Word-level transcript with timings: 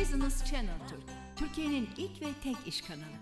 Business 0.00 0.44
Channel 0.44 0.78
Türk, 0.88 1.02
Türkiye'nin 1.36 1.88
ilk 1.96 2.22
ve 2.22 2.26
tek 2.42 2.56
iş 2.66 2.82
kanalı. 2.82 3.18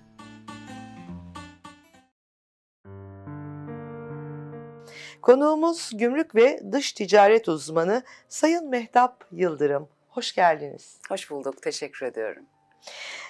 Konuğumuz 5.22 5.90
gümrük 5.94 6.34
ve 6.34 6.60
dış 6.72 6.92
ticaret 6.92 7.48
uzmanı 7.48 8.02
Sayın 8.28 8.68
Mehtap 8.68 9.24
Yıldırım. 9.32 9.88
Hoş 10.08 10.34
geldiniz. 10.34 10.98
Hoş 11.08 11.30
bulduk, 11.30 11.62
teşekkür 11.62 12.06
ediyorum. 12.06 12.46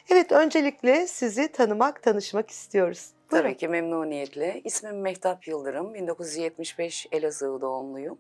Evet, 0.08 0.32
öncelikle 0.32 1.06
sizi 1.06 1.52
tanımak, 1.52 2.02
tanışmak 2.02 2.50
istiyoruz. 2.50 3.15
Buyurun. 3.30 3.44
Tabii 3.44 3.56
ki 3.56 3.68
memnuniyetle. 3.68 4.60
İsmim 4.64 5.00
Mehtap 5.00 5.48
Yıldırım, 5.48 5.94
1975 5.94 7.06
Elazığ 7.12 7.60
doğumluyum. 7.60 8.18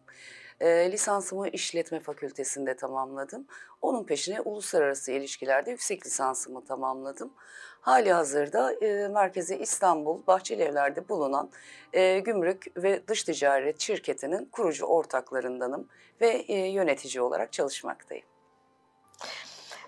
E, 0.60 0.92
lisansımı 0.92 1.48
İşletme 1.48 2.00
Fakültesinde 2.00 2.76
tamamladım. 2.76 3.46
Onun 3.82 4.04
peşine 4.04 4.40
Uluslararası 4.40 5.12
İlişkiler'de 5.12 5.70
yüksek 5.70 6.06
lisansımı 6.06 6.64
tamamladım. 6.64 7.32
Hali 7.80 8.12
hazırda 8.12 8.72
e, 8.72 9.08
merkezi 9.08 9.56
İstanbul 9.56 10.26
Bahçelievler'de 10.26 11.08
bulunan 11.08 11.50
e, 11.92 12.18
Gümrük 12.18 12.66
ve 12.76 13.08
Dış 13.08 13.22
Ticaret 13.24 13.80
Şirketi'nin 13.80 14.44
kurucu 14.44 14.86
ortaklarındanım 14.86 15.88
ve 16.20 16.28
e, 16.28 16.54
yönetici 16.54 17.22
olarak 17.22 17.52
çalışmaktayım. 17.52 18.24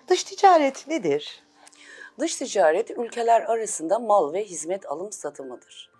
Dış 0.07 0.23
ticaret 0.23 0.87
nedir? 0.87 1.48
Dış 2.19 2.35
ticaret 2.35 2.91
ülkeler 2.91 3.41
arasında 3.41 3.99
mal 3.99 4.33
ve 4.33 4.45
hizmet 4.45 4.91
alım 4.91 5.11
satımıdır. 5.11 5.91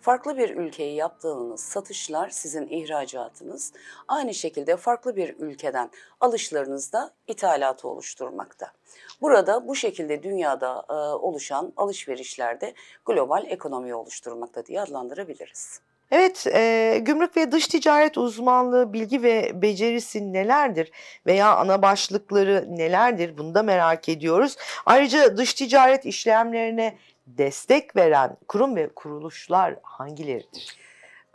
Farklı 0.00 0.36
bir 0.36 0.56
ülkeye 0.56 0.94
yaptığınız 0.94 1.60
satışlar 1.60 2.30
sizin 2.30 2.68
ihracatınız, 2.68 3.72
aynı 4.08 4.34
şekilde 4.34 4.76
farklı 4.76 5.16
bir 5.16 5.38
ülkeden 5.38 5.90
alışlarınız 6.20 6.92
da 6.92 7.10
ithalatı 7.26 7.88
oluşturmakta. 7.88 8.72
Burada 9.20 9.68
bu 9.68 9.74
şekilde 9.74 10.22
dünyada 10.22 10.84
e, 10.90 10.92
oluşan 10.94 11.72
alışverişlerde 11.76 12.74
global 13.06 13.44
ekonomi 13.46 13.94
oluşturmakta 13.94 14.66
diye 14.66 14.80
adlandırabiliriz. 14.80 15.80
Evet, 16.10 16.46
e, 16.46 16.98
gümrük 17.02 17.36
ve 17.36 17.52
dış 17.52 17.68
ticaret 17.68 18.18
uzmanlığı, 18.18 18.92
bilgi 18.92 19.22
ve 19.22 19.62
becerisi 19.62 20.32
nelerdir 20.32 20.90
veya 21.26 21.56
ana 21.56 21.82
başlıkları 21.82 22.66
nelerdir 22.68 23.38
bunu 23.38 23.54
da 23.54 23.62
merak 23.62 24.08
ediyoruz. 24.08 24.56
Ayrıca 24.86 25.36
dış 25.36 25.54
ticaret 25.54 26.06
işlemlerine 26.06 26.98
destek 27.26 27.96
veren 27.96 28.36
kurum 28.48 28.76
ve 28.76 28.88
kuruluşlar 28.88 29.76
hangileridir? 29.82 30.78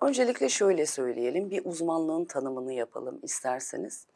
Öncelikle 0.02 0.50
şöyle 0.50 0.86
söyleyelim, 0.86 1.50
bir 1.50 1.66
uzmanlığın 1.66 2.26
tanımını 2.26 2.74
yapalım 2.74 3.20
isterseniz. 3.24 4.08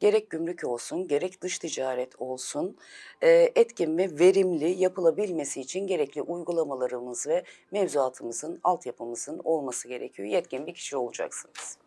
Gerek 0.00 0.30
gümrük 0.30 0.64
olsun, 0.64 1.08
gerek 1.08 1.40
dış 1.40 1.58
ticaret 1.58 2.20
olsun, 2.20 2.76
e, 3.22 3.52
etkin 3.54 3.98
ve 3.98 4.18
verimli 4.18 4.70
yapılabilmesi 4.70 5.60
için 5.60 5.86
gerekli 5.86 6.22
uygulamalarımız 6.22 7.26
ve 7.26 7.44
mevzuatımızın, 7.70 8.60
altyapımızın 8.64 9.40
olması 9.44 9.88
gerekiyor. 9.88 10.28
Yetkin 10.28 10.66
bir 10.66 10.74
kişi 10.74 10.96
olacaksınız. 10.96 11.83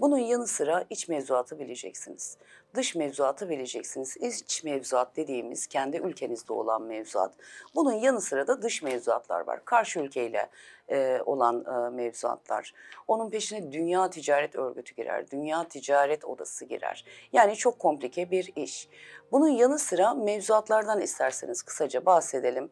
Bunun 0.00 0.18
yanı 0.18 0.46
sıra 0.46 0.84
iç 0.90 1.08
mevzuatı 1.08 1.58
bileceksiniz. 1.58 2.36
Dış 2.74 2.94
mevzuatı 2.94 3.48
bileceksiniz. 3.48 4.16
İç 4.16 4.64
mevzuat 4.64 5.16
dediğimiz 5.16 5.66
kendi 5.66 5.96
ülkenizde 5.96 6.52
olan 6.52 6.82
mevzuat. 6.82 7.34
Bunun 7.74 7.92
yanı 7.92 8.20
sıra 8.20 8.46
da 8.46 8.62
dış 8.62 8.82
mevzuatlar 8.82 9.46
var. 9.46 9.64
Karşı 9.64 10.00
ülkeyle 10.00 10.50
e, 10.88 11.20
olan 11.26 11.64
e, 11.64 11.90
mevzuatlar. 11.90 12.74
Onun 13.08 13.30
peşine 13.30 13.72
Dünya 13.72 14.10
Ticaret 14.10 14.54
Örgütü 14.56 14.94
girer. 14.94 15.30
Dünya 15.30 15.68
Ticaret 15.68 16.24
Odası 16.24 16.64
girer. 16.64 17.04
Yani 17.32 17.56
çok 17.56 17.78
komplike 17.78 18.30
bir 18.30 18.52
iş. 18.56 18.88
Bunun 19.32 19.48
yanı 19.48 19.78
sıra 19.78 20.14
mevzuatlardan 20.14 21.00
isterseniz 21.00 21.62
kısaca 21.62 22.06
bahsedelim. 22.06 22.70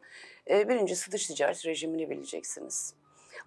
E, 0.51 0.69
birincisi 0.69 1.13
dış 1.13 1.27
ticaret 1.27 1.67
rejimini 1.67 2.11
bileceksiniz. 2.11 2.95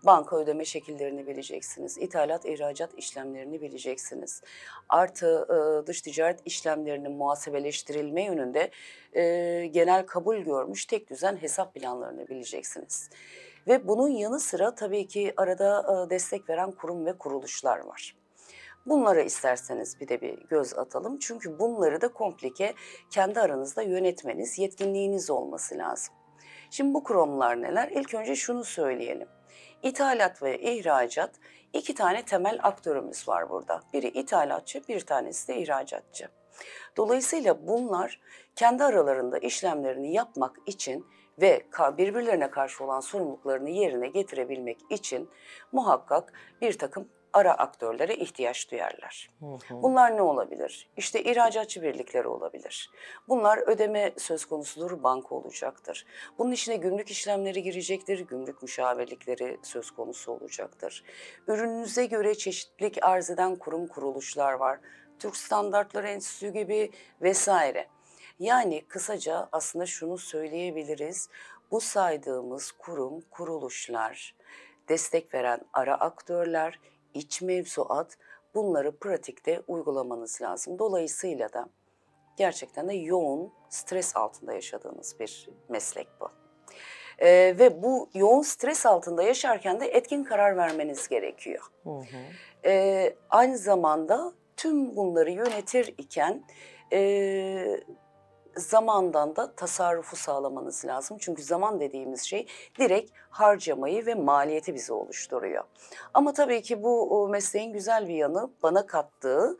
Banka 0.05 0.37
ödeme 0.37 0.65
şekillerini 0.65 1.27
bileceksiniz. 1.27 1.97
İthalat, 1.97 2.45
ihracat 2.45 2.93
işlemlerini 2.97 3.61
bileceksiniz. 3.61 4.41
Artı 4.89 5.47
e, 5.49 5.87
dış 5.87 6.01
ticaret 6.01 6.39
işlemlerinin 6.45 7.11
muhasebeleştirilme 7.11 8.23
yönünde 8.23 8.71
e, 9.13 9.65
genel 9.67 10.05
kabul 10.05 10.37
görmüş 10.37 10.85
tek 10.85 11.09
düzen 11.09 11.35
hesap 11.35 11.73
planlarını 11.73 12.27
bileceksiniz. 12.27 13.09
Ve 13.67 13.87
bunun 13.87 14.09
yanı 14.09 14.39
sıra 14.39 14.75
tabii 14.75 15.07
ki 15.07 15.33
arada 15.37 16.05
e, 16.05 16.09
destek 16.09 16.49
veren 16.49 16.71
kurum 16.71 17.05
ve 17.05 17.17
kuruluşlar 17.17 17.79
var. 17.79 18.15
Bunlara 18.85 19.21
isterseniz 19.21 19.99
bir 19.99 20.07
de 20.07 20.21
bir 20.21 20.47
göz 20.47 20.77
atalım. 20.77 21.19
Çünkü 21.19 21.59
bunları 21.59 22.01
da 22.01 22.07
komplike 22.07 22.73
kendi 23.09 23.39
aranızda 23.39 23.81
yönetmeniz, 23.81 24.59
yetkinliğiniz 24.59 25.29
olması 25.29 25.77
lazım. 25.77 26.15
Şimdi 26.69 26.93
bu 26.93 27.03
kurumlar 27.03 27.61
neler? 27.61 27.87
İlk 27.87 28.13
önce 28.13 28.35
şunu 28.35 28.63
söyleyelim. 28.63 29.27
İthalat 29.83 30.43
ve 30.43 30.59
ihracat 30.61 31.31
iki 31.73 31.95
tane 31.95 32.25
temel 32.25 32.59
aktörümüz 32.63 33.27
var 33.27 33.49
burada. 33.49 33.81
Biri 33.93 34.07
ithalatçı, 34.07 34.81
bir 34.87 34.99
tanesi 34.99 35.47
de 35.47 35.57
ihracatçı. 35.57 36.27
Dolayısıyla 36.97 37.67
bunlar 37.67 38.21
kendi 38.55 38.83
aralarında 38.83 39.37
işlemlerini 39.37 40.13
yapmak 40.13 40.55
için 40.65 41.05
ve 41.41 41.65
birbirlerine 41.97 42.51
karşı 42.51 42.83
olan 42.83 42.99
sorumluluklarını 42.99 43.69
yerine 43.69 44.07
getirebilmek 44.07 44.77
için 44.89 45.29
muhakkak 45.71 46.33
bir 46.61 46.77
takım 46.77 47.09
ara 47.33 47.53
aktörlere 47.53 48.15
ihtiyaç 48.15 48.71
duyarlar. 48.71 49.29
Bunlar 49.69 50.17
ne 50.17 50.21
olabilir? 50.21 50.89
İşte 50.97 51.23
ihracatçı 51.23 51.81
birlikleri 51.81 52.27
olabilir. 52.27 52.91
Bunlar 53.27 53.57
ödeme 53.57 54.13
söz 54.17 54.45
konusudur, 54.45 55.03
banka 55.03 55.35
olacaktır. 55.35 56.05
Bunun 56.37 56.51
içine 56.51 56.75
gümrük 56.75 57.11
işlemleri 57.11 57.63
girecektir, 57.63 58.19
gümrük 58.19 58.61
müşavirlikleri 58.61 59.57
söz 59.63 59.91
konusu 59.91 60.31
olacaktır. 60.31 61.03
Ürününüze 61.47 62.05
göre 62.05 62.35
çeşitlilik 62.35 62.97
arz 63.05 63.29
eden 63.29 63.55
kurum 63.55 63.87
kuruluşlar 63.87 64.53
var. 64.53 64.79
Türk 65.19 65.35
Standartları 65.35 66.07
Enstitüsü 66.07 66.53
gibi 66.53 66.91
vesaire. 67.21 67.87
Yani 68.39 68.85
kısaca 68.87 69.49
aslında 69.51 69.85
şunu 69.85 70.17
söyleyebiliriz. 70.17 71.29
Bu 71.71 71.81
saydığımız 71.81 72.71
kurum, 72.71 73.21
kuruluşlar, 73.21 74.35
destek 74.89 75.33
veren 75.33 75.59
ara 75.73 75.95
aktörler, 75.95 76.79
iç 77.13 77.41
mevzuat 77.41 78.17
bunları 78.55 78.97
pratikte 78.97 79.61
uygulamanız 79.67 80.41
lazım. 80.41 80.79
Dolayısıyla 80.79 81.53
da 81.53 81.69
gerçekten 82.37 82.89
de 82.89 82.93
yoğun 82.93 83.53
stres 83.69 84.15
altında 84.15 84.53
yaşadığınız 84.53 85.19
bir 85.19 85.49
meslek 85.69 86.07
bu. 86.21 86.29
Ee, 87.19 87.55
ve 87.59 87.83
bu 87.83 88.09
yoğun 88.13 88.41
stres 88.41 88.85
altında 88.85 89.23
yaşarken 89.23 89.79
de 89.79 89.87
etkin 89.87 90.23
karar 90.23 90.57
vermeniz 90.57 91.07
gerekiyor. 91.07 91.63
Hı 91.83 91.89
hı. 91.89 92.03
Ee, 92.65 93.15
aynı 93.29 93.57
zamanda 93.57 94.33
tüm 94.57 94.95
bunları 94.95 95.31
yönetir 95.31 95.95
iken 95.97 96.43
e, 96.93 97.81
zamandan 98.57 99.35
da 99.35 99.51
tasarrufu 99.55 100.15
sağlamanız 100.15 100.85
lazım. 100.85 101.17
Çünkü 101.19 101.43
zaman 101.43 101.79
dediğimiz 101.79 102.21
şey 102.21 102.47
direkt 102.79 103.11
harcamayı 103.29 104.05
ve 104.05 104.15
maliyeti 104.15 104.75
bize 104.75 104.93
oluşturuyor. 104.93 105.63
Ama 106.13 106.33
tabii 106.33 106.61
ki 106.61 106.83
bu 106.83 107.27
mesleğin 107.29 107.73
güzel 107.73 108.07
bir 108.07 108.15
yanı 108.15 108.49
bana 108.63 108.85
kattığı 108.85 109.57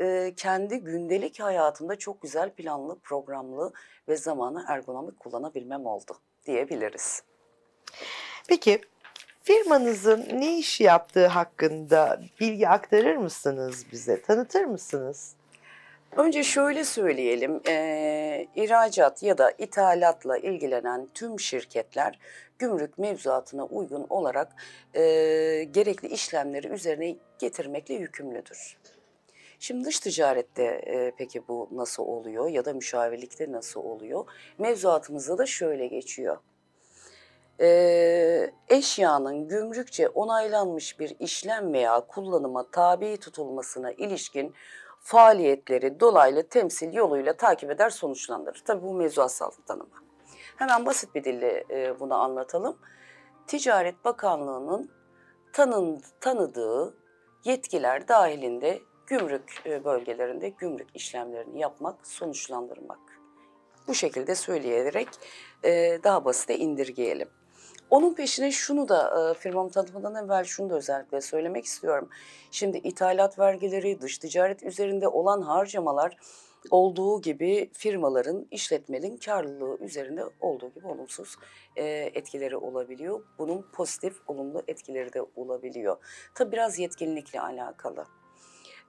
e, 0.00 0.34
kendi 0.36 0.78
gündelik 0.78 1.40
hayatımda 1.40 1.96
çok 1.98 2.22
güzel 2.22 2.50
planlı, 2.50 2.98
programlı 2.98 3.72
ve 4.08 4.16
zamanı 4.16 4.64
ergonomik 4.68 5.20
kullanabilmem 5.20 5.86
oldu 5.86 6.18
diyebiliriz. 6.46 7.22
Peki 8.48 8.80
firmanızın 9.42 10.28
ne 10.32 10.58
iş 10.58 10.80
yaptığı 10.80 11.26
hakkında 11.26 12.20
bilgi 12.40 12.68
aktarır 12.68 13.16
mısınız 13.16 13.86
bize? 13.92 14.22
Tanıtır 14.22 14.64
mısınız? 14.64 15.34
Önce 16.16 16.42
şöyle 16.42 16.84
söyleyelim, 16.84 17.60
e, 17.68 18.46
ihracat 18.54 19.22
ya 19.22 19.38
da 19.38 19.52
ithalatla 19.58 20.38
ilgilenen 20.38 21.08
tüm 21.14 21.40
şirketler 21.40 22.18
gümrük 22.58 22.98
mevzuatına 22.98 23.64
uygun 23.64 24.06
olarak 24.10 24.52
e, 24.94 25.02
gerekli 25.64 26.08
işlemleri 26.08 26.68
üzerine 26.68 27.16
getirmekle 27.38 27.94
yükümlüdür. 27.94 28.78
Şimdi 29.58 29.84
dış 29.84 30.00
ticarette 30.00 30.64
e, 30.64 31.12
peki 31.18 31.48
bu 31.48 31.68
nasıl 31.72 32.02
oluyor 32.02 32.48
ya 32.48 32.64
da 32.64 32.72
müşavirlikte 32.72 33.52
nasıl 33.52 33.80
oluyor? 33.80 34.24
Mevzuatımızda 34.58 35.38
da 35.38 35.46
şöyle 35.46 35.86
geçiyor. 35.86 36.36
E, 37.60 38.50
eşyanın 38.68 39.48
gümrükçe 39.48 40.08
onaylanmış 40.08 41.00
bir 41.00 41.16
işlem 41.18 41.72
veya 41.72 42.00
kullanıma 42.00 42.70
tabi 42.70 43.16
tutulmasına 43.16 43.92
ilişkin 43.92 44.54
faaliyetleri 45.00 46.00
dolaylı 46.00 46.48
temsil 46.48 46.92
yoluyla 46.92 47.36
takip 47.36 47.70
eder 47.70 47.90
sonuçlandırır. 47.90 48.62
Tabii 48.64 48.82
bu 48.82 48.94
mevzuatsal 48.94 49.50
tanımı. 49.66 49.90
Hemen 50.56 50.86
basit 50.86 51.14
bir 51.14 51.24
dille 51.24 51.64
e, 51.70 52.00
bunu 52.00 52.14
anlatalım. 52.14 52.78
Ticaret 53.46 54.04
Bakanlığı'nın 54.04 54.90
tanın, 55.52 56.02
tanıdığı 56.20 56.94
yetkiler 57.44 58.08
dahilinde 58.08 58.80
gümrük 59.06 59.62
e, 59.66 59.84
bölgelerinde 59.84 60.48
gümrük 60.48 60.88
işlemlerini 60.94 61.60
yapmak, 61.60 62.06
sonuçlandırmak 62.06 62.98
Bu 63.88 63.94
şekilde 63.94 64.34
söyleyerek 64.34 65.08
e, 65.64 66.00
daha 66.04 66.24
basite 66.24 66.58
indirgeyelim. 66.58 67.28
Onun 67.90 68.14
peşine 68.14 68.52
şunu 68.52 68.88
da 68.88 69.30
e, 69.30 69.34
firmamı 69.34 69.70
tanıtmadan 69.70 70.24
evvel 70.24 70.44
şunu 70.44 70.70
da 70.70 70.74
özellikle 70.74 71.20
söylemek 71.20 71.64
istiyorum. 71.64 72.08
Şimdi 72.50 72.78
ithalat 72.78 73.38
vergileri, 73.38 74.00
dış 74.00 74.18
ticaret 74.18 74.62
üzerinde 74.62 75.08
olan 75.08 75.42
harcamalar 75.42 76.16
olduğu 76.70 77.20
gibi 77.20 77.70
firmaların, 77.72 78.46
işletmenin 78.50 79.16
karlılığı 79.16 79.78
üzerinde 79.84 80.24
olduğu 80.40 80.74
gibi 80.74 80.86
olumsuz 80.86 81.36
e, 81.76 81.84
etkileri 82.14 82.56
olabiliyor. 82.56 83.24
Bunun 83.38 83.66
pozitif, 83.72 84.16
olumlu 84.26 84.62
etkileri 84.68 85.12
de 85.12 85.22
olabiliyor. 85.36 85.96
Tabi 86.34 86.52
biraz 86.52 86.78
yetkinlikle 86.78 87.40
alakalı. 87.40 88.04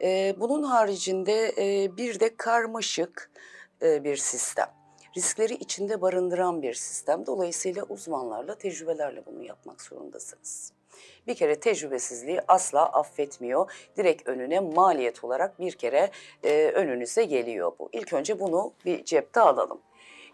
E, 0.01 0.36
bunun 0.39 0.63
haricinde 0.63 1.53
bir 1.98 2.19
de 2.19 2.36
karmaşık 2.38 3.31
bir 3.81 4.18
sistem. 4.18 4.81
Riskleri 5.18 5.54
içinde 5.54 6.02
barındıran 6.02 6.62
bir 6.62 6.74
sistem. 6.74 7.25
Dolayısıyla 7.25 7.84
uzmanlarla, 7.84 8.56
tecrübelerle 8.56 9.25
bunu 9.25 9.44
yapmak 9.44 9.81
zorundasınız. 9.81 10.74
Bir 11.28 11.36
kere 11.36 11.60
tecrübesizliği 11.60 12.42
asla 12.48 12.86
affetmiyor. 12.86 13.72
Direkt 13.98 14.30
önüne 14.30 14.60
maliyet 14.60 15.24
olarak 15.24 15.60
bir 15.60 15.72
kere 15.72 16.12
e, 16.44 16.72
önünüze 16.72 17.24
geliyor 17.24 17.72
bu. 17.80 17.90
İlk 17.94 18.13
önce 18.13 18.40
bunu 18.40 18.74
bir 18.86 19.06
cepte 19.06 19.40
alalım. 19.40 19.81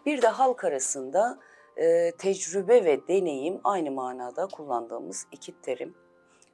Bir 0.06 0.22
de 0.22 0.28
halk 0.28 0.64
arasında 0.64 1.38
e, 1.76 2.12
tecrübe 2.18 2.84
ve 2.84 3.08
deneyim 3.08 3.60
aynı 3.64 3.90
manada 3.90 4.46
kullandığımız 4.46 5.26
iki 5.32 5.60
terim. 5.60 5.94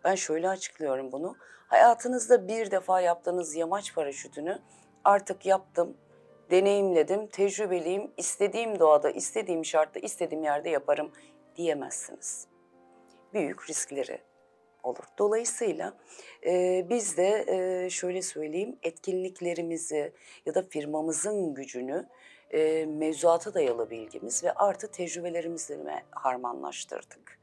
Ben 0.04 0.14
şöyle 0.14 0.48
açıklıyorum 0.48 1.12
bunu. 1.12 1.36
Hayatınızda 1.68 2.48
bir 2.48 2.70
defa 2.70 3.00
yaptığınız 3.00 3.54
yamaç 3.54 3.94
paraşütünü 3.94 4.58
artık 5.04 5.46
yaptım, 5.46 5.96
deneyimledim, 6.50 7.26
tecrübeliyim, 7.26 8.10
istediğim 8.16 8.78
doğada, 8.78 9.10
istediğim 9.10 9.64
şartta, 9.64 10.00
istediğim 10.00 10.44
yerde 10.44 10.70
yaparım 10.70 11.12
diyemezsiniz. 11.56 12.46
Büyük 13.34 13.70
riskleri 13.70 14.20
olur. 14.82 15.04
Dolayısıyla 15.18 15.94
e, 16.46 16.86
biz 16.90 17.16
de 17.16 17.44
e, 17.48 17.90
şöyle 17.90 18.22
söyleyeyim 18.22 18.78
etkinliklerimizi 18.82 20.12
ya 20.46 20.54
da 20.54 20.62
firmamızın 20.62 21.54
gücünü 21.54 22.08
e, 22.50 22.86
mevzuata 22.86 23.54
dayalı 23.54 23.90
bilgimiz 23.90 24.44
ve 24.44 24.52
artı 24.52 24.90
tecrübelerimizle 24.90 26.04
harmanlaştırdık. 26.10 27.38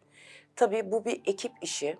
Tabii 0.55 0.91
bu 0.91 1.05
bir 1.05 1.21
ekip 1.25 1.51
işi. 1.61 1.97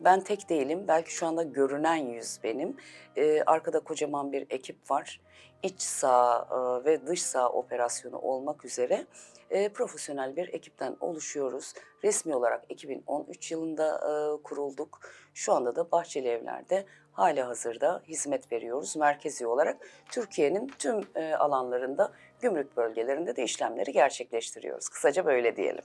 Ben 0.00 0.20
tek 0.20 0.48
değilim. 0.48 0.84
Belki 0.88 1.14
şu 1.14 1.26
anda 1.26 1.42
görünen 1.42 1.96
yüz 1.96 2.38
benim. 2.44 2.76
Ee, 3.16 3.42
arkada 3.46 3.80
kocaman 3.80 4.32
bir 4.32 4.46
ekip 4.50 4.90
var. 4.90 5.20
İç 5.62 5.82
sağ 5.82 6.48
e, 6.50 6.84
ve 6.84 7.06
dış 7.06 7.22
sağ 7.22 7.48
operasyonu 7.48 8.18
olmak 8.18 8.64
üzere 8.64 9.06
e, 9.50 9.68
profesyonel 9.68 10.36
bir 10.36 10.48
ekipten 10.54 10.96
oluşuyoruz. 11.00 11.74
Resmi 12.04 12.34
olarak 12.34 12.64
2013 12.68 13.52
yılında 13.52 13.96
e, 13.96 14.42
kurulduk. 14.42 15.00
Şu 15.34 15.52
anda 15.52 15.76
da 15.76 15.90
Bahçeli 15.90 16.28
Evler'de 16.28 16.86
hali 17.16 17.42
hazırda 17.42 18.02
hizmet 18.08 18.52
veriyoruz. 18.52 18.96
Merkezi 18.96 19.46
olarak 19.46 19.76
Türkiye'nin 20.10 20.72
tüm 20.78 21.00
e, 21.14 21.34
alanlarında, 21.34 22.12
gümrük 22.40 22.76
bölgelerinde 22.76 23.36
de 23.36 23.44
işlemleri 23.44 23.92
gerçekleştiriyoruz. 23.92 24.88
Kısaca 24.88 25.26
böyle 25.26 25.56
diyelim. 25.56 25.84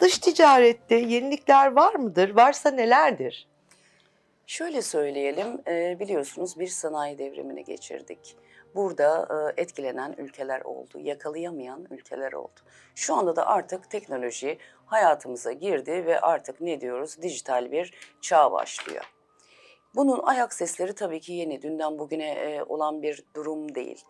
Dış 0.00 0.18
ticarette 0.18 0.94
yenilikler 0.94 1.72
var 1.72 1.94
mıdır? 1.94 2.36
Varsa 2.36 2.70
nelerdir? 2.70 3.48
Şöyle 4.46 4.82
söyleyelim, 4.82 5.60
e, 5.68 5.96
biliyorsunuz 6.00 6.58
bir 6.58 6.66
sanayi 6.66 7.18
devrimini 7.18 7.64
geçirdik. 7.64 8.36
Burada 8.74 9.28
e, 9.56 9.62
etkilenen 9.62 10.14
ülkeler 10.18 10.60
oldu, 10.60 10.98
yakalayamayan 11.00 11.86
ülkeler 11.90 12.32
oldu. 12.32 12.60
Şu 12.94 13.14
anda 13.14 13.36
da 13.36 13.46
artık 13.46 13.90
teknoloji 13.90 14.58
hayatımıza 14.86 15.52
girdi 15.52 16.06
ve 16.06 16.20
artık 16.20 16.60
ne 16.60 16.80
diyoruz? 16.80 17.22
Dijital 17.22 17.72
bir 17.72 17.94
çağ 18.20 18.52
başlıyor. 18.52 19.13
Bunun 19.96 20.20
ayak 20.22 20.54
sesleri 20.54 20.94
tabii 20.94 21.20
ki 21.20 21.32
yeni, 21.32 21.62
dünden 21.62 21.98
bugüne 21.98 22.30
e, 22.30 22.62
olan 22.62 23.02
bir 23.02 23.24
durum 23.36 23.74
değil. 23.74 24.04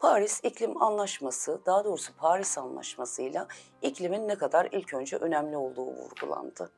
Paris 0.00 0.40
İklim 0.44 0.82
Anlaşması, 0.82 1.60
daha 1.66 1.84
doğrusu 1.84 2.16
Paris 2.16 2.58
Anlaşması'yla 2.58 3.48
iklimin 3.82 4.28
ne 4.28 4.34
kadar 4.34 4.68
ilk 4.72 4.94
önce 4.94 5.16
önemli 5.16 5.56
olduğu 5.56 5.86
vurgulandı. 5.86 6.70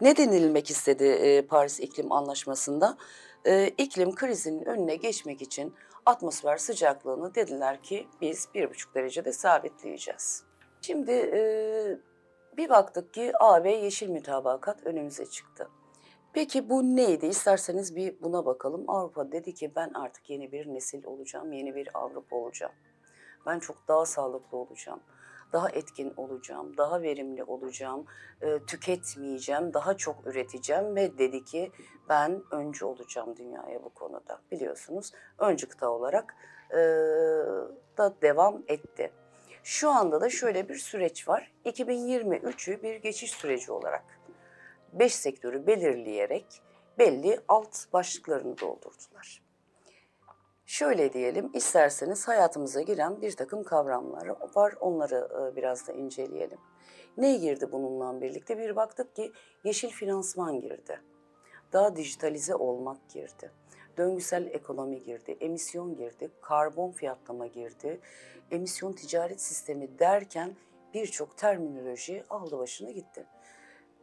Ne 0.00 0.16
denilmek 0.16 0.70
istedi 0.70 1.04
e, 1.04 1.46
Paris 1.46 1.80
İklim 1.80 2.12
Anlaşması'nda? 2.12 2.96
E, 3.44 3.68
iklim 3.68 4.14
krizinin 4.14 4.64
önüne 4.64 4.96
geçmek 4.96 5.42
için 5.42 5.74
atmosfer 6.06 6.56
sıcaklığını 6.56 7.34
dediler 7.34 7.82
ki 7.82 8.08
biz 8.20 8.48
bir 8.54 8.70
buçuk 8.70 8.94
derecede 8.94 9.32
sabitleyeceğiz. 9.32 10.44
Şimdi 10.80 11.12
bir 12.56 12.68
baktık 12.68 13.14
ki 13.14 13.32
AB 13.40 13.70
Yeşil 13.72 14.08
Mütabakat 14.08 14.86
önümüze 14.86 15.26
çıktı. 15.26 15.68
Peki 16.32 16.68
bu 16.68 16.82
neydi? 16.82 17.26
İsterseniz 17.26 17.96
bir 17.96 18.22
buna 18.22 18.46
bakalım. 18.46 18.90
Avrupa 18.90 19.32
dedi 19.32 19.54
ki 19.54 19.72
ben 19.76 19.90
artık 19.94 20.30
yeni 20.30 20.52
bir 20.52 20.66
nesil 20.66 21.04
olacağım, 21.04 21.52
yeni 21.52 21.74
bir 21.74 21.88
Avrupa 21.94 22.36
olacağım. 22.36 22.72
Ben 23.46 23.58
çok 23.58 23.88
daha 23.88 24.06
sağlıklı 24.06 24.58
olacağım, 24.58 25.00
daha 25.52 25.70
etkin 25.70 26.14
olacağım, 26.16 26.76
daha 26.76 27.02
verimli 27.02 27.44
olacağım, 27.44 28.04
e, 28.42 28.58
tüketmeyeceğim, 28.58 29.74
daha 29.74 29.96
çok 29.96 30.26
üreteceğim 30.26 30.96
ve 30.96 31.18
dedi 31.18 31.44
ki 31.44 31.72
ben 32.08 32.42
öncü 32.50 32.84
olacağım 32.84 33.36
dünyaya 33.36 33.84
bu 33.84 33.90
konuda. 33.90 34.40
Biliyorsunuz 34.50 35.12
öncü 35.38 35.68
kıta 35.68 35.90
olarak 35.90 36.34
e, 36.70 36.76
da 37.98 38.14
devam 38.22 38.62
etti. 38.68 39.12
Şu 39.64 39.90
anda 39.90 40.20
da 40.20 40.30
şöyle 40.30 40.68
bir 40.68 40.76
süreç 40.76 41.28
var. 41.28 41.52
2023'ü 41.64 42.82
bir 42.82 42.96
geçiş 42.96 43.30
süreci 43.30 43.72
olarak 43.72 44.04
beş 44.92 45.14
sektörü 45.14 45.66
belirleyerek 45.66 46.46
belli 46.98 47.40
alt 47.48 47.92
başlıklarını 47.92 48.58
doldurdular. 48.58 49.42
Şöyle 50.66 51.12
diyelim, 51.12 51.50
isterseniz 51.54 52.28
hayatımıza 52.28 52.82
giren 52.82 53.22
bir 53.22 53.36
takım 53.36 53.64
kavramlar 53.64 54.26
var, 54.54 54.74
onları 54.80 55.28
e, 55.52 55.56
biraz 55.56 55.88
da 55.88 55.92
inceleyelim. 55.92 56.58
Ne 57.16 57.36
girdi 57.36 57.72
bununla 57.72 58.20
birlikte? 58.20 58.58
Bir 58.58 58.76
baktık 58.76 59.16
ki 59.16 59.32
yeşil 59.64 59.88
finansman 59.88 60.60
girdi. 60.60 61.00
Daha 61.72 61.96
dijitalize 61.96 62.54
olmak 62.54 63.10
girdi. 63.10 63.50
Döngüsel 63.96 64.46
ekonomi 64.46 65.02
girdi, 65.02 65.36
emisyon 65.40 65.96
girdi, 65.96 66.30
karbon 66.40 66.90
fiyatlama 66.90 67.46
girdi, 67.46 68.00
emisyon 68.50 68.92
ticaret 68.92 69.40
sistemi 69.40 69.98
derken 69.98 70.56
birçok 70.94 71.36
terminoloji 71.36 72.24
aldı 72.30 72.58
başını 72.58 72.90
gitti. 72.90 73.26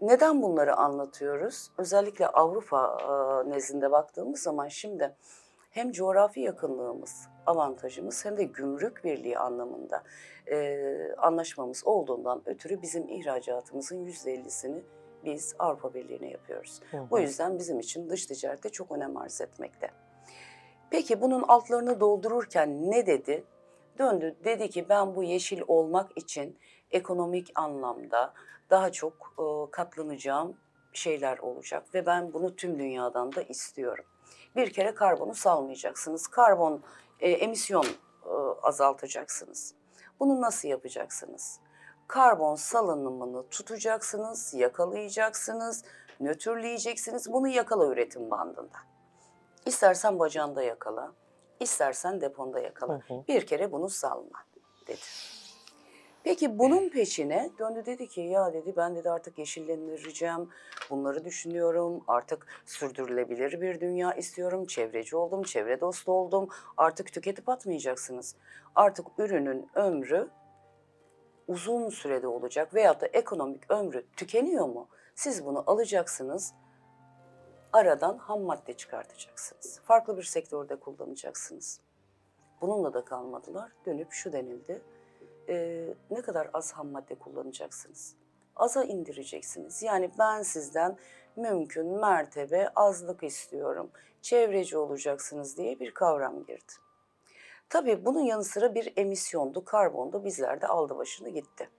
Neden 0.02 0.42
bunları 0.42 0.76
anlatıyoruz? 0.76 1.72
Özellikle 1.78 2.28
Avrupa 2.28 2.98
e, 3.02 3.50
nezdinde 3.50 3.92
baktığımız 3.92 4.40
zaman 4.40 4.68
şimdi 4.68 5.16
hem 5.70 5.92
coğrafi 5.92 6.42
yakınlığımız, 6.42 7.28
avantajımız 7.46 8.26
hem 8.26 8.38
de 8.38 8.44
gümrük 8.44 9.04
birliği 9.04 9.40
anlamında 9.40 10.04
e, 10.52 10.78
anlaşmamız 11.18 11.88
olduğundan 11.88 12.42
ötürü 12.46 12.82
bizim 12.82 13.10
ihracatımızın 13.10 14.06
%50'sini 14.06 14.82
biz 15.26 15.56
Avrupa 15.60 15.94
Birliği'ne 15.94 16.30
yapıyoruz. 16.30 16.82
Hı 16.92 16.98
hı. 16.98 17.10
Bu 17.12 17.20
yüzden 17.20 17.60
bizim 17.60 17.80
için 17.80 18.10
dış 18.10 18.26
ticarette 18.26 18.70
çok 18.70 18.92
önem 18.92 19.18
arz 19.18 19.42
etmekte. 19.42 19.92
Peki 20.90 21.22
bunun 21.22 21.42
altlarını 21.42 22.00
doldururken 22.00 22.92
ne 22.92 23.08
dedi? 23.08 23.44
Döndü 23.98 24.36
dedi 24.44 24.70
ki 24.70 24.90
ben 24.90 25.16
bu 25.16 25.24
yeşil 25.24 25.62
olmak 25.68 26.18
için 26.18 26.58
ekonomik 26.92 27.52
anlamda 27.56 28.34
daha 28.70 28.92
çok 28.92 29.14
e, 29.40 29.72
katlanacağım 29.72 30.58
şeyler 30.94 31.38
olacak 31.38 31.94
ve 31.94 32.06
ben 32.06 32.34
bunu 32.34 32.56
tüm 32.56 32.80
dünyadan 32.80 33.36
da 33.36 33.42
istiyorum. 33.42 34.06
Bir 34.56 34.74
kere 34.74 34.96
karbonu 34.96 35.36
salmayacaksınız. 35.36 36.28
Karbon 36.28 36.82
e, 37.20 37.32
emisyon 37.32 37.86
e, 38.26 38.34
azaltacaksınız. 38.64 39.76
Bunu 40.20 40.42
nasıl 40.42 40.68
yapacaksınız? 40.68 41.60
Karbon 42.08 42.56
salınımını 42.56 43.50
tutacaksınız, 43.50 44.54
yakalayacaksınız, 44.54 45.84
nötrleyeceksiniz. 46.20 47.34
Bunu 47.34 47.48
yakala 47.48 47.86
üretim 47.88 48.32
bandında. 48.32 48.78
İstersen 49.66 50.20
bacağında 50.20 50.64
yakala, 50.64 51.14
istersen 51.60 52.22
deponda 52.22 52.60
yakala. 52.60 52.94
Hı 52.94 53.14
hı. 53.14 53.24
Bir 53.28 53.46
kere 53.46 53.72
bunu 53.72 53.90
salma 53.90 54.46
dedi. 54.88 55.00
Peki 56.24 56.60
bunun 56.60 56.90
peşine 56.90 57.50
döndü 57.60 57.86
dedi 57.86 58.08
ki 58.08 58.22
ya 58.22 58.54
dedi 58.54 58.74
ben 58.78 58.96
dedi 58.96 59.10
artık 59.10 59.40
yeşillendireceğim. 59.40 60.50
Bunları 60.90 61.26
düşünüyorum. 61.26 62.04
Artık 62.08 62.48
sürdürülebilir 62.66 63.62
bir 63.62 63.80
dünya 63.82 64.14
istiyorum. 64.14 64.66
Çevreci 64.66 65.16
oldum, 65.16 65.44
çevre 65.44 65.82
dostu 65.82 66.12
oldum. 66.12 66.50
Artık 66.78 67.14
tüketip 67.14 67.50
atmayacaksınız. 67.50 68.36
Artık 68.76 69.08
ürünün 69.18 69.70
ömrü 69.76 70.30
uzun 71.48 71.90
sürede 71.90 72.28
olacak 72.28 72.74
veyahut 72.74 73.02
da 73.02 73.08
ekonomik 73.08 73.72
ömrü 73.72 74.06
tükeniyor 74.18 74.66
mu? 74.66 74.88
Siz 75.16 75.46
bunu 75.46 75.64
alacaksınız, 75.68 76.54
aradan 77.74 78.18
ham 78.18 78.42
madde 78.42 78.74
çıkartacaksınız. 78.74 79.80
Farklı 79.84 80.18
bir 80.18 80.24
sektörde 80.24 80.76
kullanacaksınız. 80.76 81.80
Bununla 82.62 82.94
da 82.94 83.06
kalmadılar. 83.06 83.72
Dönüp 83.86 84.12
şu 84.12 84.34
denildi. 84.34 84.82
E, 85.50 85.88
ne 86.12 86.22
kadar 86.22 86.50
az 86.54 86.72
ham 86.72 86.88
madde 86.88 87.16
kullanacaksınız? 87.16 88.16
Aza 88.56 88.84
indireceksiniz. 88.84 89.84
Yani 89.84 90.12
ben 90.20 90.42
sizden 90.42 90.98
mümkün 91.36 92.00
mertebe 92.00 92.70
azlık 92.76 93.24
istiyorum. 93.24 93.92
Çevreci 94.22 94.78
olacaksınız 94.78 95.58
diye 95.58 95.80
bir 95.80 95.94
kavram 95.94 96.46
girdi. 96.46 96.74
Tabii 97.70 98.06
bunun 98.06 98.20
yanı 98.20 98.44
sıra 98.44 98.76
bir 98.76 98.94
emisyondu, 98.98 99.66
karbondu 99.66 100.26
bizlerde 100.26 100.68
aldı 100.68 100.98
başını 100.98 101.30
gitti. 101.30 101.70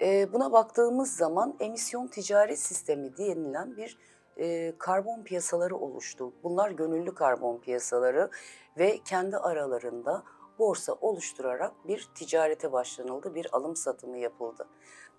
E, 0.00 0.32
buna 0.32 0.52
baktığımız 0.52 1.16
zaman 1.16 1.56
emisyon 1.60 2.06
ticaret 2.06 2.58
sistemi 2.58 3.16
denilen 3.16 3.76
bir 3.76 3.98
e, 4.36 4.72
karbon 4.78 5.22
piyasaları 5.22 5.76
oluştu. 5.76 6.32
Bunlar 6.42 6.70
gönüllü 6.70 7.14
karbon 7.14 7.58
piyasaları 7.58 8.30
ve 8.78 8.98
kendi 9.04 9.36
aralarında 9.36 10.22
borsa 10.58 10.92
oluşturarak 10.92 11.88
bir 11.88 12.08
ticarete 12.14 12.72
başlanıldı, 12.72 13.34
bir 13.34 13.56
alım 13.56 13.76
satımı 13.76 14.18
yapıldı. 14.18 14.68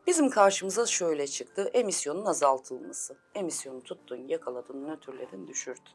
Bizim 0.08 0.30
karşımıza 0.30 0.86
şöyle 0.86 1.28
çıktı, 1.28 1.70
emisyonun 1.74 2.26
azaltılması. 2.26 3.18
Emisyonu 3.36 3.84
tuttun, 3.84 4.28
yakaladın, 4.28 4.88
nötrledin, 4.88 5.48
düşürdün. 5.48 5.94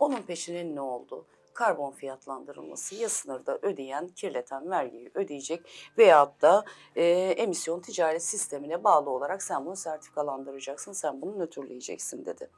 Onun 0.00 0.22
peşine 0.22 0.74
ne 0.74 0.80
oldu? 0.80 1.26
Karbon 1.54 1.90
fiyatlandırılması 1.90 2.94
ya 2.94 3.08
sınırda 3.08 3.58
ödeyen, 3.62 4.08
kirleten 4.08 4.70
vergiyi 4.70 5.10
ödeyecek 5.14 5.92
veyahut 5.98 6.42
da 6.42 6.64
e, 6.96 7.04
emisyon 7.36 7.80
ticaret 7.80 8.22
sistemine 8.22 8.84
bağlı 8.84 9.10
olarak 9.10 9.42
sen 9.42 9.66
bunu 9.66 9.76
sertifikalandıracaksın, 9.76 10.92
sen 10.92 11.22
bunu 11.22 11.38
nötrleyeceksin 11.38 12.24
dedi. 12.24 12.50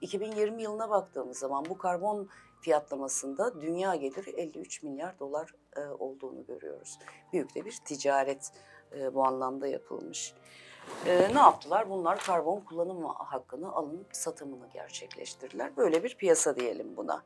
2020 0.00 0.62
yılına 0.62 0.90
baktığımız 0.90 1.38
zaman 1.38 1.64
bu 1.68 1.78
karbon 1.78 2.28
fiyatlamasında 2.62 3.60
dünya 3.60 3.94
geliri 3.94 4.30
53 4.30 4.82
milyar 4.82 5.18
dolar 5.18 5.54
e, 5.76 5.80
olduğunu 5.80 6.46
görüyoruz. 6.46 6.98
Büyük 7.32 7.54
de 7.54 7.64
bir 7.64 7.78
ticaret 7.84 8.52
e, 8.98 9.14
bu 9.14 9.26
anlamda 9.26 9.66
yapılmış. 9.66 10.34
E, 11.06 11.34
ne 11.34 11.38
yaptılar? 11.38 11.90
Bunlar 11.90 12.18
karbon 12.18 12.60
kullanım 12.60 13.04
hakkını 13.04 13.72
alın 13.72 14.06
satımını 14.12 14.68
gerçekleştirdiler. 14.72 15.76
Böyle 15.76 16.04
bir 16.04 16.16
piyasa 16.16 16.56
diyelim 16.56 16.96
buna. 16.96 17.22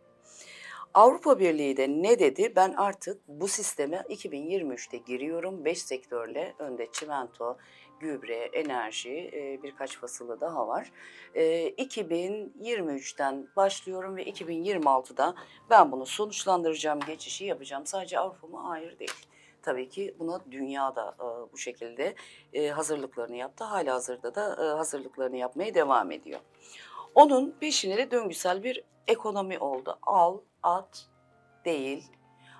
Avrupa 0.95 1.39
Birliği 1.39 1.77
de 1.77 1.89
ne 1.89 2.19
dedi? 2.19 2.53
Ben 2.57 2.73
artık 2.73 3.29
bu 3.29 3.49
sisteme 3.49 3.97
2023'te 3.97 4.97
giriyorum. 4.97 5.65
5 5.65 5.83
sektörle 5.83 6.55
önde 6.59 6.89
çimento, 6.93 7.57
gübre, 8.01 8.35
enerji 8.35 9.31
e, 9.33 9.63
birkaç 9.63 9.99
fasılı 9.99 10.41
daha 10.41 10.69
var. 10.69 10.93
E, 11.35 11.69
2023'ten 11.69 13.49
başlıyorum 13.57 14.17
ve 14.17 14.25
2026'da 14.25 15.35
ben 15.71 15.93
bunu 15.93 16.07
sonuçlandıracağım, 16.07 17.01
geçişi 17.01 17.45
yapacağım. 17.45 17.87
Sadece 17.87 18.19
Avrupa 18.19 18.47
mı? 18.47 18.61
Hayır 18.63 18.99
değil. 18.99 19.27
Tabii 19.63 19.89
ki 19.89 20.15
buna 20.19 20.41
dünya 20.51 20.97
da 20.97 21.17
e, 21.21 21.53
bu 21.53 21.59
şekilde 21.59 22.15
e, 22.53 22.69
hazırlıklarını 22.69 23.37
yaptı. 23.37 23.65
Hala 23.65 23.95
hazırda 23.95 24.35
da 24.35 24.65
e, 24.65 24.77
hazırlıklarını 24.77 25.37
yapmaya 25.37 25.75
devam 25.75 26.11
ediyor. 26.11 26.41
Onun 27.15 27.51
peşine 27.61 27.97
de 27.97 28.11
döngüsel 28.11 28.63
bir 28.63 28.85
ekonomi 29.07 29.59
oldu. 29.59 29.99
Al, 30.03 30.39
at, 30.63 31.07
değil. 31.65 32.05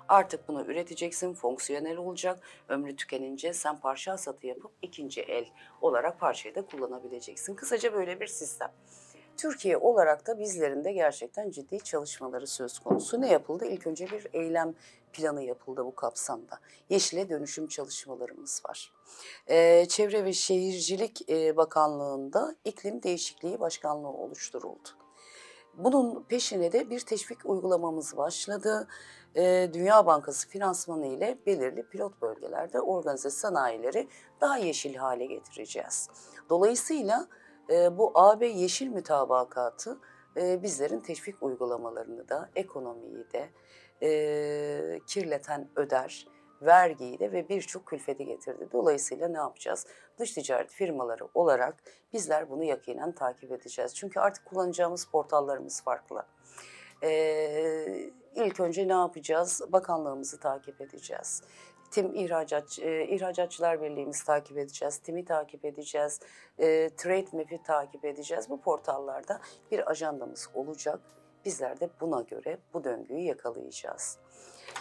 Artık 0.09 0.49
bunu 0.49 0.65
üreteceksin, 0.65 1.35
fonksiyonel 1.35 1.97
olacak. 1.97 2.41
Ömrü 2.69 2.97
tükenince 2.97 3.53
sen 3.53 3.81
parça 3.81 4.19
satı 4.19 4.47
yapıp 4.47 4.71
ikinci 4.83 5.21
el 5.21 5.47
olarak 5.81 6.21
parçayı 6.21 6.55
da 6.55 6.67
kullanabileceksin. 6.67 7.55
Kısaca 7.55 7.93
böyle 7.93 8.21
bir 8.21 8.27
sistem. 8.27 8.73
Türkiye 9.37 9.77
olarak 9.77 10.27
da 10.27 10.39
bizlerin 10.39 10.85
de 10.85 10.93
gerçekten 10.93 11.51
ciddi 11.51 11.81
çalışmaları 11.81 12.47
söz 12.47 12.79
konusu. 12.79 13.21
Ne 13.21 13.33
yapıldı? 13.33 13.67
İlk 13.67 13.87
önce 13.87 14.07
bir 14.11 14.27
eylem 14.33 14.75
planı 15.13 15.43
yapıldı 15.43 15.85
bu 15.85 15.95
kapsamda. 15.95 16.59
Yeşile 16.91 17.29
dönüşüm 17.29 17.69
çalışmalarımız 17.69 18.63
var. 18.69 18.93
Ee, 19.49 19.87
Çevre 19.89 20.25
ve 20.25 20.33
Şehircilik 20.33 21.31
e, 21.31 21.57
Bakanlığı'nda 21.57 22.57
iklim 22.65 23.03
değişikliği 23.03 23.61
başkanlığı 23.61 24.09
oluşturuldu. 24.09 25.06
Bunun 25.79 26.23
peşine 26.23 26.73
de 26.73 26.91
bir 26.91 27.01
teşvik 27.01 27.39
uygulamamız 27.45 28.17
başladı. 28.17 28.89
Ee, 29.37 29.71
Dünya 29.73 30.07
Bankası 30.07 30.49
finansmanı 30.49 31.07
ile 31.07 31.39
belirli 31.47 31.83
pilot 31.83 32.23
bölgelerde 32.23 32.81
organize 32.81 33.31
sanayileri 33.31 34.09
daha 34.41 34.57
yeşil 34.57 34.95
hale 34.95 35.27
getireceğiz. 35.27 36.09
Dolayısıyla 36.51 37.27
e, 37.71 37.99
bu 37.99 38.13
AB 38.15 38.47
Yeşil 38.47 38.89
Mütabakatı 38.89 39.99
e, 40.37 40.63
bizlerin 40.63 41.01
teşvik 41.01 41.43
uygulamalarını 41.43 42.29
da, 42.29 42.51
ekonomiyi 42.57 43.27
de, 43.33 43.49
e, 44.03 45.01
kirleten 45.07 45.69
öder, 45.77 46.27
vergiyi 46.63 47.19
de 47.19 47.33
ve 47.33 47.49
birçok 47.49 47.87
külfeti 47.87 48.25
getirdi. 48.25 48.69
Dolayısıyla 48.73 49.29
ne 49.29 49.39
yapacağız? 49.39 49.87
Dış 50.19 50.33
ticaret 50.33 50.71
firmaları 50.71 51.29
olarak 51.35 51.77
bizler 52.13 52.51
bunu 52.51 52.65
yakinen 52.65 53.13
takip 53.13 53.53
edeceğiz. 53.53 53.95
Çünkü 53.95 54.21
artık 54.21 54.45
kullanacağımız 54.45 55.05
portallarımız 55.05 55.83
farklı. 55.83 56.27
Ee, 57.03 58.11
ilk 58.35 58.61
önce 58.61 58.89
ne 58.89 58.93
yapacağız? 58.93 59.63
Bakanlığımızı 59.73 60.41
takip 60.41 60.81
edeceğiz. 60.81 61.43
Tim 61.91 62.15
ihracat, 62.15 62.79
e, 62.79 63.07
İhracatçılar 63.07 63.83
Birliğimizi 63.83 64.25
takip 64.25 64.59
edeceğiz, 64.59 64.99
TİM'i 64.99 65.25
takip 65.25 65.65
edeceğiz, 65.65 66.21
e, 66.59 66.91
Trade 66.97 67.37
Map'i 67.37 67.63
takip 67.63 68.05
edeceğiz. 68.05 68.51
Bu 68.51 68.61
portallarda 68.61 69.41
bir 69.71 69.91
ajandamız 69.91 70.51
olacak. 70.55 71.01
Bizler 71.45 71.81
de 71.81 71.91
buna 72.01 72.23
göre 72.23 72.59
bu 72.75 72.85
döngüyü 72.85 73.21
yakalayacağız. 73.21 74.19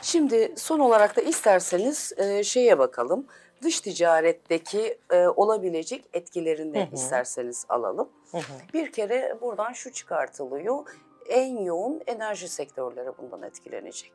Şimdi 0.02 0.54
son 0.58 0.80
olarak 0.80 1.16
da 1.16 1.22
isterseniz 1.22 2.14
e, 2.18 2.44
şeye 2.44 2.80
bakalım. 2.80 3.28
Dış 3.62 3.82
ticaretteki 3.82 4.98
e, 5.12 5.28
olabilecek 5.28 6.06
etkilerini 6.14 6.88
hı. 6.92 6.96
isterseniz 6.96 7.66
alalım. 7.70 8.10
Hı 8.32 8.38
hı. 8.38 8.74
Bir 8.74 8.92
kere 8.92 9.38
buradan 9.42 9.74
şu 9.74 9.92
çıkartılıyor. 9.92 10.86
En 11.30 11.58
yoğun 11.58 12.02
enerji 12.08 12.48
sektörleri 12.48 13.18
bundan 13.18 13.44
etkilenecek. 13.44 14.14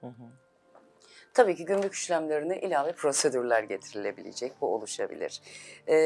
Hı 0.00 0.06
hı. 0.06 0.24
Tabii 1.34 1.56
ki 1.56 1.64
gümrük 1.64 1.94
işlemlerine 1.94 2.60
ilave 2.60 2.92
prosedürler 2.92 3.62
getirilebilecek, 3.62 4.52
bu 4.60 4.74
oluşabilir. 4.74 5.42
Ee, 5.88 5.96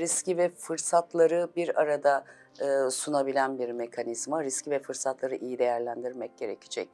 riski 0.00 0.36
ve 0.36 0.48
fırsatları 0.48 1.48
bir 1.56 1.80
arada 1.80 2.24
e, 2.60 2.90
sunabilen 2.90 3.58
bir 3.58 3.70
mekanizma, 3.72 4.44
riski 4.44 4.70
ve 4.70 4.82
fırsatları 4.82 5.36
iyi 5.36 5.58
değerlendirmek 5.58 6.38
gerekecek. 6.38 6.88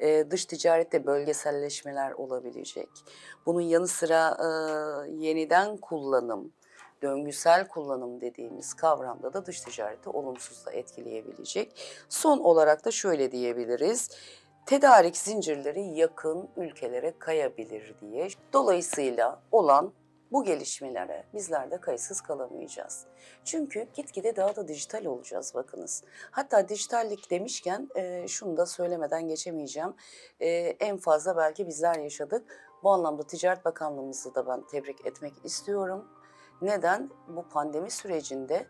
Ee, 0.00 0.24
dış 0.30 0.44
ticarette 0.44 1.06
bölgeselleşmeler 1.06 2.12
olabilecek. 2.12 2.88
Bunun 3.46 3.60
yanı 3.60 3.88
sıra 3.88 4.36
e, 4.40 4.48
yeniden 5.12 5.76
kullanım, 5.76 6.52
döngüsel 7.02 7.68
kullanım 7.68 8.20
dediğimiz 8.20 8.74
kavramda 8.74 9.32
da 9.32 9.46
dış 9.46 9.60
ticareti 9.60 10.08
olumsuz 10.08 10.66
da 10.66 10.72
etkileyebilecek. 10.72 11.72
Son 12.08 12.38
olarak 12.38 12.84
da 12.84 12.90
şöyle 12.90 13.32
diyebiliriz 13.32 14.10
tedarik 14.68 15.16
zincirleri 15.16 15.80
yakın 15.80 16.48
ülkelere 16.56 17.14
kayabilir 17.18 17.94
diye. 18.00 18.28
Dolayısıyla 18.52 19.40
olan 19.52 19.92
bu 20.32 20.44
gelişmelere 20.44 21.24
bizler 21.34 21.70
de 21.70 21.80
kayıtsız 21.80 22.20
kalamayacağız. 22.20 23.06
Çünkü 23.44 23.88
gitgide 23.94 24.36
daha 24.36 24.56
da 24.56 24.68
dijital 24.68 25.04
olacağız 25.04 25.54
bakınız. 25.54 26.04
Hatta 26.30 26.68
dijitallik 26.68 27.30
demişken 27.30 27.88
e, 27.96 28.28
şunu 28.28 28.56
da 28.56 28.66
söylemeden 28.66 29.28
geçemeyeceğim. 29.28 29.94
E, 30.40 30.48
en 30.80 30.96
fazla 30.96 31.36
belki 31.36 31.66
bizler 31.66 31.98
yaşadık. 31.98 32.68
Bu 32.82 32.90
anlamda 32.90 33.22
Ticaret 33.22 33.64
Bakanlığımızı 33.64 34.34
da 34.34 34.46
ben 34.46 34.66
tebrik 34.66 35.06
etmek 35.06 35.34
istiyorum. 35.44 36.08
Neden? 36.62 37.10
Bu 37.28 37.48
pandemi 37.48 37.90
sürecinde 37.90 38.66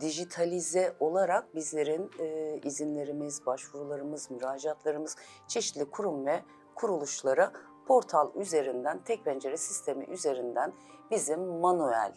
dijitalize 0.00 0.96
olarak 1.00 1.54
bizlerin 1.54 2.10
e, 2.18 2.58
izinlerimiz, 2.64 3.46
başvurularımız, 3.46 4.30
müracaatlarımız 4.30 5.16
çeşitli 5.48 5.90
kurum 5.90 6.26
ve 6.26 6.42
kuruluşlara 6.74 7.52
portal 7.86 8.34
üzerinden, 8.34 9.04
tek 9.04 9.24
pencere 9.24 9.56
sistemi 9.56 10.04
üzerinden 10.04 10.72
bizim 11.10 11.40
manuel, 11.40 12.14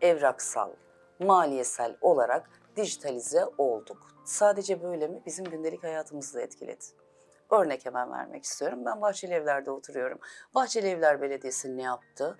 evraksal, 0.00 0.70
maliyesel 1.20 1.96
olarak 2.00 2.50
dijitalize 2.76 3.46
olduk. 3.58 4.08
Sadece 4.24 4.82
böyle 4.82 5.08
mi? 5.08 5.22
Bizim 5.26 5.44
gündelik 5.44 5.84
hayatımızı 5.84 6.34
da 6.34 6.40
etkiledi. 6.40 6.84
Örnek 7.50 7.86
hemen 7.86 8.12
vermek 8.12 8.44
istiyorum. 8.44 8.84
Ben 8.84 9.00
Bahçeli 9.00 9.34
Evler'de 9.34 9.70
oturuyorum. 9.70 10.18
Bahçeli 10.54 10.88
Evler 10.88 11.22
Belediyesi 11.22 11.76
ne 11.76 11.82
yaptı? 11.82 12.38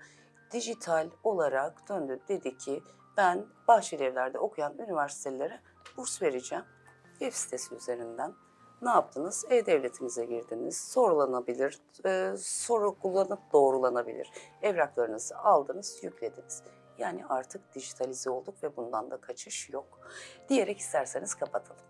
Dijital 0.51 1.09
olarak 1.23 1.89
döndü 1.89 2.19
dedi 2.27 2.57
ki 2.57 2.83
ben 3.17 3.45
Bahçeli 3.67 4.03
Evler'de 4.03 4.39
okuyan 4.39 4.77
üniversitelere 4.77 5.59
burs 5.97 6.21
vereceğim. 6.21 6.65
Web 7.09 7.33
sitesi 7.33 7.75
üzerinden. 7.75 8.33
Ne 8.81 8.89
yaptınız? 8.89 9.45
E-Devletinize 9.49 10.25
girdiniz. 10.25 10.77
Sorulanabilir, 10.77 11.79
e, 12.05 12.33
soru 12.37 12.99
kullanıp 12.99 13.39
doğrulanabilir. 13.53 14.31
Evraklarınızı 14.61 15.37
aldınız, 15.37 15.99
yüklediniz. 16.03 16.63
Yani 16.97 17.25
artık 17.29 17.75
dijitalize 17.75 18.29
olduk 18.29 18.63
ve 18.63 18.75
bundan 18.77 19.11
da 19.11 19.17
kaçış 19.17 19.69
yok. 19.69 19.99
Diyerek 20.49 20.79
isterseniz 20.79 21.35
kapatalım. 21.35 21.81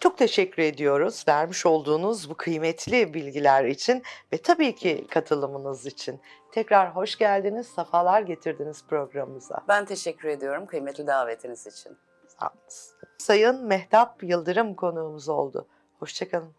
Çok 0.00 0.18
teşekkür 0.18 0.62
ediyoruz 0.62 1.24
vermiş 1.28 1.66
olduğunuz 1.66 2.30
bu 2.30 2.34
kıymetli 2.34 3.14
bilgiler 3.14 3.64
için 3.64 4.02
ve 4.32 4.38
tabii 4.38 4.74
ki 4.74 5.06
katılımınız 5.10 5.86
için. 5.86 6.20
Tekrar 6.52 6.96
hoş 6.96 7.16
geldiniz, 7.18 7.66
sefalar 7.66 8.20
getirdiniz 8.20 8.86
programımıza. 8.86 9.64
Ben 9.68 9.84
teşekkür 9.84 10.28
ediyorum 10.28 10.66
kıymetli 10.66 11.06
davetiniz 11.06 11.66
için. 11.66 11.98
Olunuz. 12.40 12.94
Sayın 13.18 13.64
Mehtap 13.64 14.22
Yıldırım 14.22 14.74
konuğumuz 14.74 15.28
oldu. 15.28 15.68
Hoşçakalın. 15.98 16.54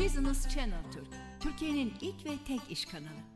Business 0.00 0.48
Channel 0.54 0.92
Türk, 0.92 1.08
Türkiye'nin 1.40 1.94
ilk 2.00 2.26
ve 2.26 2.30
tek 2.46 2.60
iş 2.70 2.84
kanalı. 2.84 3.33